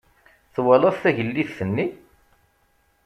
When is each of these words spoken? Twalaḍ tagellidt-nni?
Twalaḍ 0.53 0.95
tagellidt-nni? 1.03 1.87